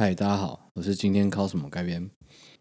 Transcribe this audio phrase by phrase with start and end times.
[0.00, 2.08] 嗨，大家好，我是今天考什么改编。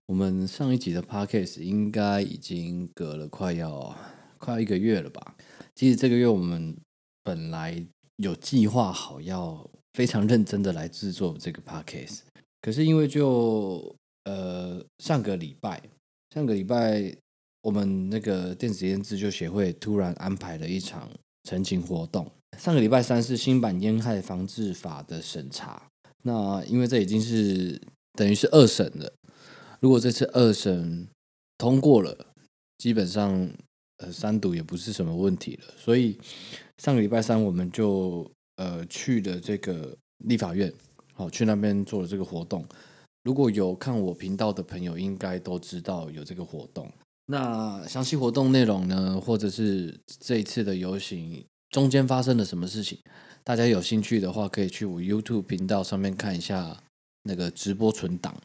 [0.08, 3.96] 我们上一集的 podcast 应该已经隔了快要
[4.40, 5.36] 快一个月了吧？
[5.76, 6.76] 其实这个月我们
[7.22, 12.22] 本来有计划好要非常认真的来制作这个 podcast，
[12.60, 15.80] 可是因为就呃上个礼拜
[16.34, 17.16] 上个礼拜
[17.62, 21.08] 我们那个电子烟自救协会突然安排了一场
[21.44, 22.28] 陈情活动。
[22.58, 25.84] 上个礼拜三是新版烟害防治法的审查。
[26.28, 27.82] 那因为这已经是
[28.20, 29.10] 等于是二审了，
[29.80, 31.08] 如果这次二审
[31.58, 32.14] 通过了，
[32.78, 33.50] 基本上
[34.00, 35.74] 呃三读也不是什么问题了。
[35.78, 36.20] 所以
[36.84, 39.96] 上个礼拜三我们就呃去了这个
[40.26, 40.74] 立法院，
[41.14, 42.66] 好去那边做了这个活动。
[43.24, 46.92] 如果有看我频道的朋友，应该都知道有这个活动。
[47.30, 53.00] 那详细活动内容呢，或者是这一次的游行中间发生了什么事情？
[53.44, 56.84] 大家有兴趣的话，可以去我 YouTube 频道上面看一下
[57.24, 58.36] 那个直播存档。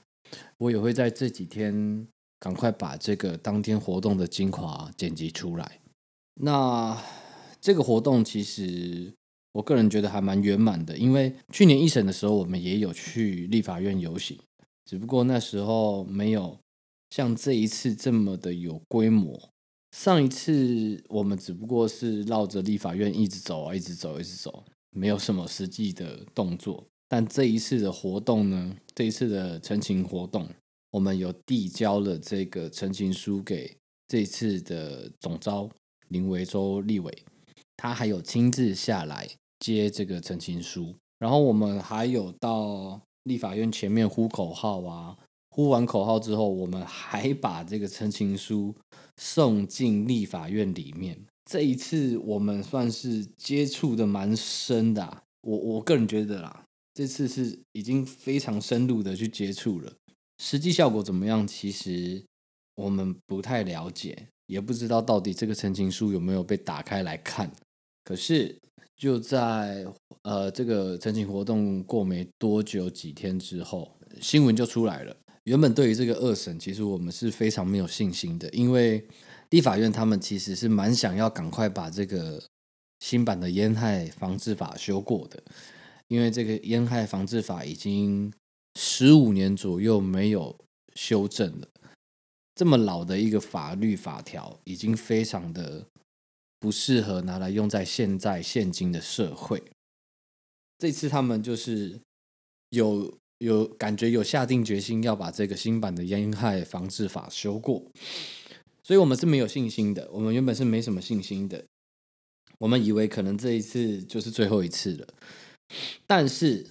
[0.58, 2.06] 我也会在这几天
[2.38, 5.80] 赶快把这个当天活动的精华剪辑出来。
[6.40, 6.96] 那
[7.60, 9.12] 这个活动其实
[9.52, 14.38] 我个人觉得还蛮圆满的，因为去年一审的时候我们也有去立法院游行，
[14.84, 16.58] 只不过那时候没有
[17.10, 19.51] 像这一次这么的有规模。
[19.92, 24.64] 上一次我们只不过是绕着立法院一直走啊，一直走，一直走。
[24.94, 30.46] 没有什么实际的动作，但这一次的活动呢，这一次的陈情活动，
[30.90, 33.74] 我们有递交了这个陈情书给
[34.06, 35.70] 这次的总召
[36.08, 37.24] 林维洲立委，
[37.76, 39.26] 他还有亲自下来
[39.60, 45.16] 接这个陈情书，然后我们还有到立法院前面呼口号啊，
[45.54, 48.74] 呼完口号之后，我们还把这个陈情书
[49.18, 51.20] 送进立法院里面。
[51.44, 59.92] 这一次我们算是接触的蛮深的，我我个人觉得啦，这次是已经非常深入的去接触了。
[60.38, 61.46] 实际效果怎么样？
[61.46, 62.24] 其实
[62.76, 67.52] 我们不太了解，也不知道到底这个陈情书有没有被打开来看。
[68.04, 68.56] 可是
[68.96, 69.84] 就在
[70.22, 75.14] 呃这个陈情活动过没多久几天之后，新闻就出来了。
[75.44, 79.06] 原本对于这个二审，其实我们是非常没有信心的，因为。
[79.52, 82.42] 立法院他们其实是蛮想要赶快把这个
[83.00, 85.42] 新版的烟害防治法修过的，
[86.08, 88.32] 因为这个烟害防治法已经
[88.76, 90.58] 十五年左右没有
[90.94, 91.68] 修正了，
[92.54, 95.86] 这么老的一个法律法条，已经非常的
[96.58, 99.62] 不适合拿来用在现在现今的社会。
[100.78, 102.00] 这次他们就是
[102.70, 107.82] 有有感觉有下定决心要把这个新版的烟害防治法修过。
[108.84, 110.08] 所以我们是没有信心的。
[110.12, 111.64] 我们原本是没什么信心的。
[112.58, 115.08] 我们以为可能这一次就是最后一次了。
[116.06, 116.66] 但是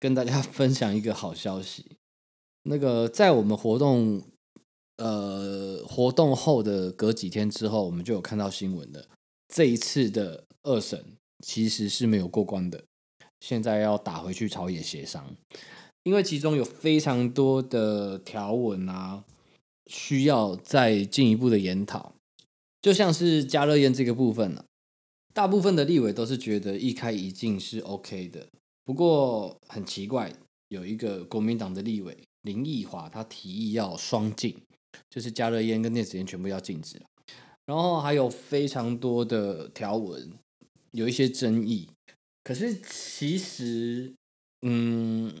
[0.00, 1.84] 跟大家分享一个好消息，
[2.62, 4.22] 那个在我们活动
[4.96, 9.06] 呃活动后的隔几天之后，我们就有看到新闻的。
[9.48, 11.04] 这一次的二审
[11.44, 12.84] 其实是没有过关的，
[13.40, 15.34] 现在要打回去朝野协商，
[16.08, 19.22] 因为其中有非常多的条文啊。
[19.90, 22.12] 需要再进一步的研讨，
[22.82, 24.62] 就像是加热烟这个部分呢，
[25.32, 28.46] 大部分的立委都是觉得一开一禁是 OK 的。
[28.84, 30.30] 不过很奇怪，
[30.68, 34.54] 有一个国民党的立委林奕华，他提议要双禁，
[35.08, 37.00] 就是加热烟跟电子烟全部要禁止
[37.64, 40.30] 然后还有非常多的条文
[40.92, 41.88] 有一些争议，
[42.44, 44.12] 可是其实，
[44.60, 45.32] 嗯，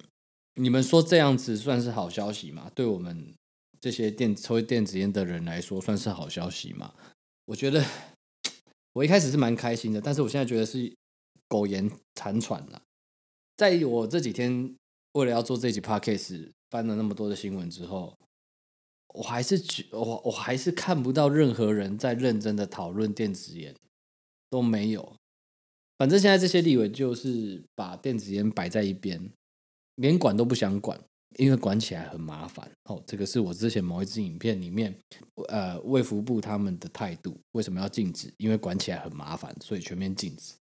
[0.58, 2.70] 你们说这样子算是好消息吗？
[2.74, 3.34] 对我们？
[3.80, 6.92] 这些电抽电子烟的人来说，算是好消息吗？
[7.44, 7.84] 我觉得
[8.92, 10.92] 我一开始是蛮开心的，但是我现在觉得是
[11.46, 12.82] 苟延残喘了。
[13.56, 14.74] 在我这几天
[15.12, 18.16] 为了要做这集 podcast，翻了那么多的新闻之后，
[19.14, 23.76] 我还是觉我我还是看不到任何人在认真的讨论电子烟，
[24.50, 25.14] 都没有。
[25.96, 29.30] 反正现在这些立委就是把电子烟摆在一边，
[29.98, 30.98] 连管都不想管。
[31.36, 34.92] 因为管起来很麻烦哦，这个是我之前某一支影片里面，
[35.48, 38.32] 呃，卫福部他们的态度为什么要禁止？
[38.38, 40.54] 因为管起来很麻烦，所以全面禁止。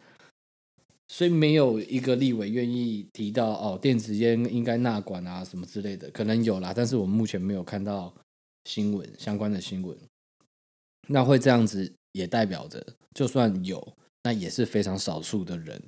[1.08, 8.14] 所以没有一个立委愿意提到哦，电子烟应该纳管啊什么之类的，可能有啦，但是我目前没有看到
[8.66, 9.98] 新闻相关的新闻。
[11.08, 15.82] 那会这样子，也代表着就算有，那也是非常少数的人，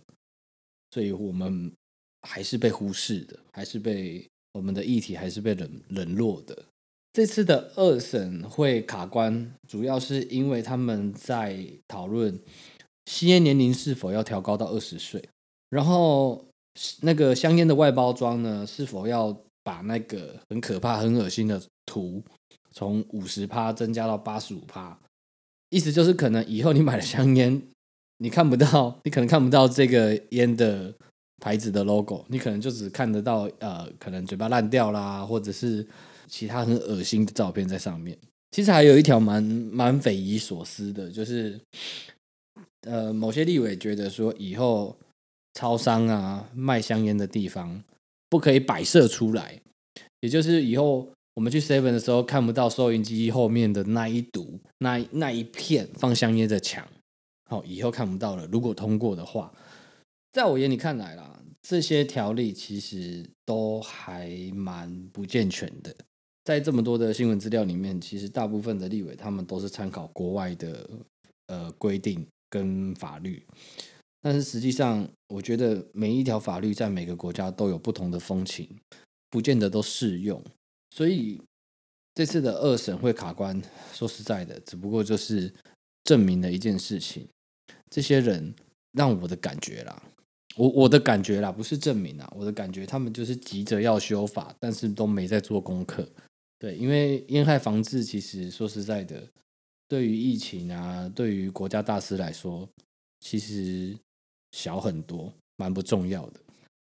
[0.92, 1.74] 所以我们
[2.22, 4.28] 还是被忽视的，还是被。
[4.54, 6.66] 我们的议题还是被冷冷落的。
[7.14, 12.40] 这次的二审会卡关，主要是因为他们在讨论
[13.06, 15.24] 吸烟年龄是否要调高到二十岁，
[15.70, 16.44] 然后
[17.02, 22.24] 那个香烟的外包装呢，是否要把那个很可怕、很恶心的图
[22.72, 25.00] 从五十趴增加到八十五趴，
[25.70, 27.62] 意思就是可能以后你买了香烟，
[28.18, 30.96] 你看不到，你可能看不到这个烟的
[31.40, 35.86] 牌子的 logo，你可能就只看得到呃，可能嘴巴烂掉啦，或者是
[36.28, 38.18] 其他很恶心的照片在上面。
[38.52, 41.60] 其实还有一条蛮蛮匪夷所思的，就是
[42.82, 44.98] 呃，某些立委觉得说以后
[45.54, 47.84] 超商啊卖香烟的地方
[48.30, 49.60] 不可以摆设出来，
[50.22, 56.88] 也就是以后我们去 seven 的时候看不到收银机后面的那一堵那那一片放香烟的墙，
[57.50, 58.48] 好，以后看不到了。
[58.48, 59.54] 如果通过的话，
[60.38, 65.92] 在我眼里看来啦，这些条例其实都还蛮不健全的。
[66.44, 70.88] 在这么多的新闻资料里面，其实大部分的立委他们都是参考国外的
[71.48, 73.44] 呃规定跟法律，
[74.22, 78.70] 但是实际上，我觉得每一条法律在每个国家都有不同的风情，
[79.32, 80.40] 不见得都适用。
[80.92, 81.42] 所以
[82.14, 83.60] 这次的二审会卡关，
[83.92, 85.52] 说实在的，只不过就是
[86.04, 87.28] 证明了一件事情：
[87.90, 88.54] 这些人
[88.92, 90.04] 让我的感觉啦，
[90.58, 96.08] 我我的感觉啦，不是证明啊，我的感觉，他们就是急着要修法，但是都没在做功课。
[96.60, 99.24] 对，因为烟害防治其实说实在的，
[99.88, 102.68] 对于疫情啊，对于国家大事来说，
[103.20, 103.96] 其实
[104.52, 106.40] 小很多，蛮不重要的。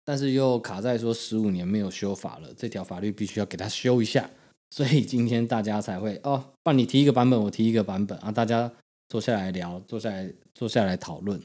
[0.03, 4.27] 但是又卡在说十五年没有修法了，这条法律必须要给它修一下。
[4.71, 8.71] 所以今天大家才会哦，帮你提一个版本，我提一个版本啊，大家
[9.09, 11.39] 坐下来聊，坐下来坐下来讨论。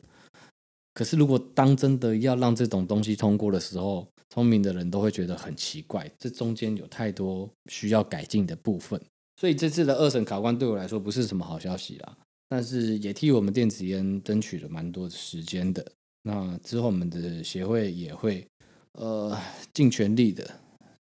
[0.96, 8.98] 可是如果当真的要让这种东西通过的时候，聪明的人都会觉得很奇怪，这中间有太多需要改进的部分，
[9.38, 12.16] 所以这次的二审考官对我来说不是什么好消息啦。
[12.48, 15.84] 但是也替我们电子烟争取了蛮多的时间的。
[16.22, 18.46] 那之后我们的协会也会
[18.92, 19.38] 呃
[19.75, 20.49] 尽全力的，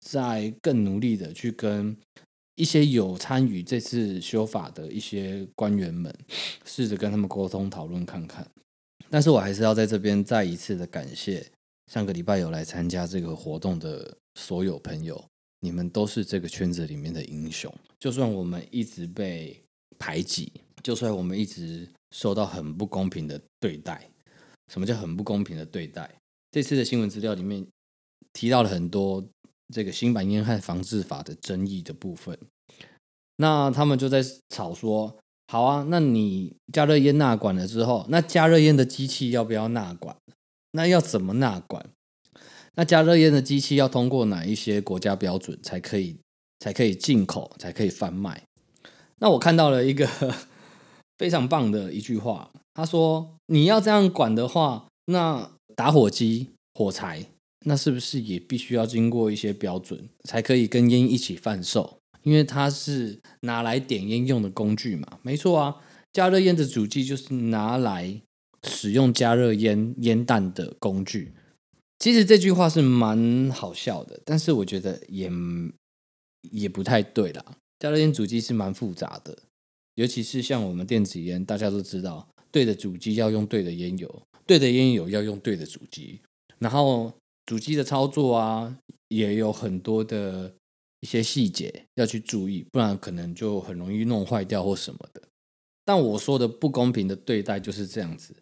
[0.01, 1.97] 在更努力的去跟
[2.55, 6.13] 一些有参与这次修法的一些官员们，
[6.65, 8.45] 试着跟他们沟通讨论看看。
[9.11, 11.45] 但是我还是要在这边再一次的感谢。
[11.91, 15.21] 上个礼拜有来参加这个活动的所有朋友，
[15.59, 17.69] 你们都是这个圈子里面的英雄。
[17.99, 19.61] 就算我们一直被
[19.99, 24.09] 排挤，就算我们一直受到很不公平的对待，
[24.71, 26.09] 什么叫很不公平的对待？
[26.49, 27.67] 这次的新闻资料里面
[28.31, 29.21] 提到了很多
[29.73, 32.39] 这个新版烟害防治法的争议的部分。
[33.35, 35.17] 那他们就在吵说：
[35.51, 40.15] 好啊，那你加热烟纳管了之后，那加热烟的机器要不要纳管？
[40.71, 41.85] 那要怎么纳管？
[42.75, 46.15] 那加热烟的机器要通过哪一些国家标准才可以
[46.59, 48.41] 才可以进口才可以贩卖？
[49.19, 50.07] 那我看到了一个
[51.17, 57.25] 非常棒的一句话，他说：“你要这样管的话，那打火机、火柴，
[57.65, 61.97] 那是不是也必须要经过一些标准才可以跟烟一起贩售？
[62.23, 65.19] 因为它是拿来点烟用的工具嘛。
[65.21, 65.77] 没错啊，
[66.13, 68.21] 加热烟的主机就是拿来。”
[68.63, 71.33] 使用加热烟烟弹的工具，
[71.97, 75.31] 其实这句话是蛮好笑的，但是我觉得也
[76.51, 77.43] 也不太对啦。
[77.79, 79.35] 加热烟主机是蛮复杂的，
[79.95, 86.21] 尤其是像我们电子烟，大家都知道，对的主机要用对的烟油，对的烟油要用对的主机，
[86.59, 87.11] 然后
[87.47, 88.77] 主机的操作啊，
[89.07, 90.53] 也有很多的
[91.01, 95.21] 一些细节要去注意，不然可能就很容易弄坏掉或什么的。
[95.83, 98.35] 但我说的不公平的对待就是这样子。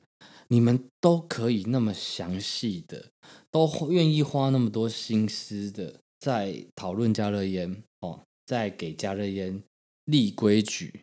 [0.52, 3.06] 你们都可以那么详细的，
[3.52, 9.62] 都愿意花那么多心思的在讨论加热烟哦，在给加热烟
[10.06, 11.02] 立规矩、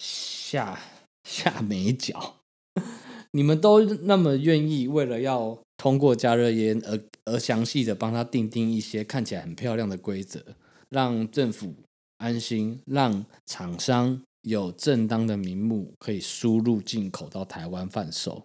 [0.00, 0.80] 下
[1.22, 2.40] 下美脚，
[3.30, 10.44] 你们都那么愿意为了要通过加热烟而而详细的帮他定定一些看起来很漂亮的规则，
[10.90, 11.74] 让政府
[12.18, 18.44] 安心，让厂商有正当的名目可以输入进口到台湾贩售。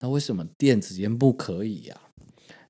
[0.00, 2.00] 那为什么电子烟不可以呀？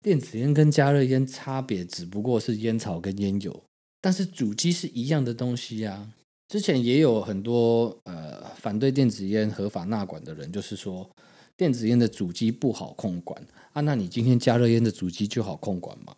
[0.01, 3.63] 电子烟跟加热烟差别只不过是烟草跟烟油，
[4.01, 6.13] 但是主机是一样的东西呀。
[6.49, 11.11] 之前也有很多呃反对电子烟合法纳管的人，就是说
[11.57, 13.83] 电子烟的主机不好控管啊。
[13.83, 16.17] 那你今天加热烟的主机就好控管吗？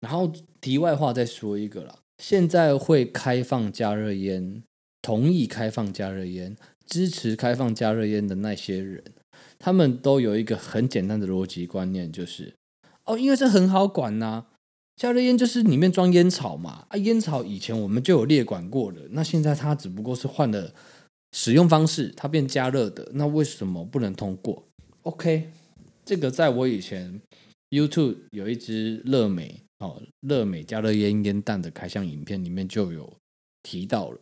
[0.00, 0.30] 然后
[0.60, 4.62] 题外话再说一个啦，现在会开放加热烟，
[5.02, 9.02] 同意开放加热烟，支持开放加热烟的那些人。
[9.58, 12.54] 他们都有一个很简单的逻辑观念，就是
[13.06, 14.44] 哦，因为这很好管呐，
[14.94, 20.72] 加热烟就是里面装烟草嘛，啊，烟草以前我们就有列管过了，那现在它只不过是换了
[21.32, 24.62] 使用方式，它变加热的，那为什么不能通过
[25.02, 25.50] ？OK，
[26.04, 27.20] 这个在我以前
[27.70, 33.12] YouTube 有一支乐美哦，乐美加乐烟烟弹的开箱影片里面就有
[33.64, 34.20] 提到了，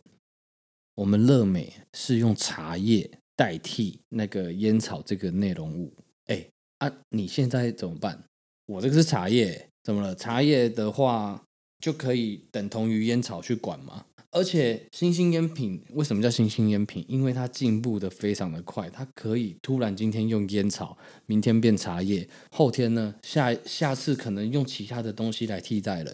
[0.95, 5.93] 我们乐美是用茶叶代替那个烟草这个内容物。
[6.25, 6.43] 哎
[6.79, 8.23] 啊，你现在怎么办？
[8.65, 10.15] 我这个是茶叶，怎么了？
[10.15, 11.39] 茶叶的话
[11.77, 14.03] 就可以等同于烟草去管吗？
[14.33, 17.03] 而且新兴烟品为什么叫新兴烟品？
[17.09, 26.13] 因为它进步的非常的快，它可以突然今天用烟草，明天变茶叶，后天呢下下次可能用其他的东西来替代了。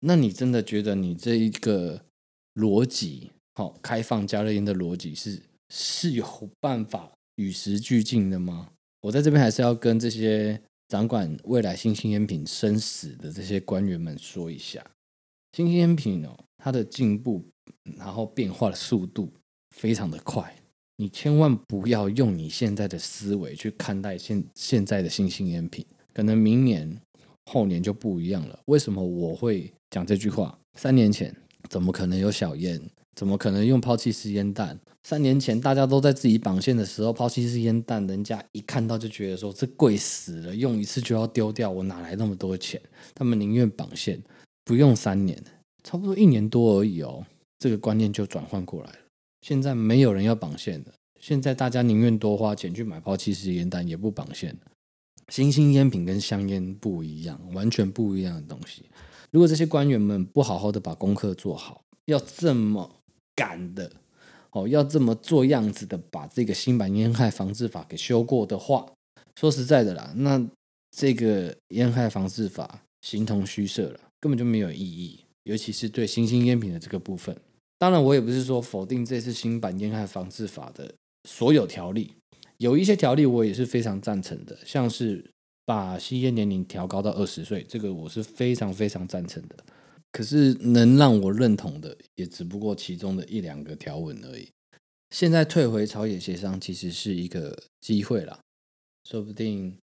[0.00, 2.04] 那你真的觉得你这一个
[2.56, 5.40] 逻辑，好开放加热烟的逻辑是
[5.70, 6.26] 是有
[6.58, 8.70] 办法与时俱进的吗？
[9.02, 14.84] 我在这边还是要跟这些掌管未来新兴烟品生死的这些官员们说一下，
[15.52, 17.44] 新兴烟品哦，它的进步。
[17.96, 19.32] 然后变化的速度
[19.76, 20.54] 非常的快，
[20.96, 27.00] 你千万不要用你现在的思维去看待现现在的新兴烟品，可能明年
[27.46, 28.58] 后年就不一样了。
[28.66, 30.58] 为什么我会讲这句话？
[30.78, 31.34] 三年前
[31.68, 32.80] 怎么可能有小烟？
[33.14, 34.78] 怎么可能用抛弃式烟弹？
[35.02, 42.80] 三年前大家都在自己绑线的时候，抛弃式烟弹，人家一看到就觉得说这贵死了，用一次就要丢掉，我哪来那么多钱？
[43.14, 44.22] 他们宁愿绑线，
[44.64, 45.42] 不用三年，
[45.82, 47.26] 差不多一年多而已哦。
[47.62, 48.98] 这个观念就转换过来了。
[49.42, 54.56] 现在没有人要绑线的，现在大家宁愿多花钱去买抛弃式烟弹，也不绑线。
[55.28, 58.86] 新兴烟品跟香烟不一样，完全不一样的东西。
[59.30, 62.96] 如果这些官员们不好好的把功课做好，要这么
[63.36, 63.92] 赶的
[64.50, 68.92] 哦，要这么做样子的把这个新版烟害防治法给修过的话，
[69.36, 70.44] 说实在的啦，那
[70.90, 75.20] 这个烟害防治法形同虚设了，根本就没有意义。
[75.44, 77.36] 尤其是对新兴烟品的这个部分。
[77.82, 80.94] 当然，我也不是说否定这次新版烟害防治法的
[81.28, 82.12] 所有条例，
[82.58, 85.28] 有一些条例我也是非常赞成的，像是
[85.64, 89.56] 把吸烟年龄调高到二十岁，这个我是非常非常赞成的。
[90.12, 94.46] 可是能让我认同的，也只不过其中的一两个条文而已。
[95.10, 98.38] 现在退回朝野协商，其实是一个机会啦，
[99.10, 99.76] 说不定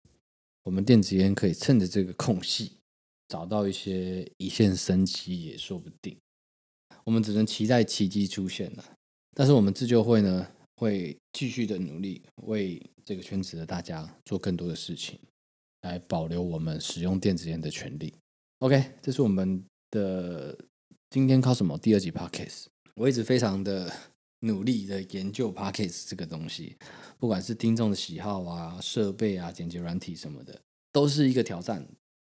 [0.66, 2.74] 我们电子烟可以趁着这个空隙，
[3.28, 6.16] 找到一些一线生机也说不定。
[7.08, 8.84] 我们只能期待奇迹出现了，
[9.34, 10.46] 但是我们自救会呢，
[10.76, 15.18] 会继续的努力，为这个圈子的大家做更多的事情，
[15.84, 18.14] 来保留我们使用电子烟的权利。
[18.60, 20.54] OK，这是我们的
[21.10, 22.66] 今天靠什么第二集 Podcast。
[22.96, 23.90] 我一直非常的
[24.42, 26.76] 努力的研究 Podcast 这个东西，
[27.18, 30.60] 不管是听众的喜好啊、设备啊、剪辑软体什么的，
[30.92, 31.88] 都是一个挑战。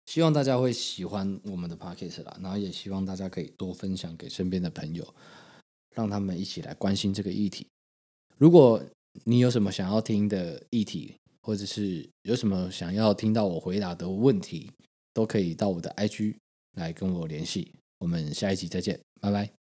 [0.08, 5.14] 希望大家会喜欢我们的 podcast 啦，然后也希望大家可以多分享给身边的朋友，
[5.96, 7.68] 让他们一起来关心这个议题。
[8.38, 8.82] 如果
[9.26, 14.72] 你有什么想要听的议题，或者是有什么想要听到我回答的问题，
[15.14, 16.36] 都可以到我的 IG
[16.78, 17.74] 来跟我联系。
[18.00, 19.57] 我们下一集再见，拜拜。